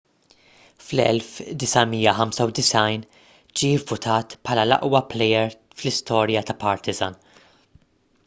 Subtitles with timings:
[0.83, 3.03] fl-1995
[3.61, 7.19] ġie vvutat bħala l-aqwa plejer fl-istorja ta' partizan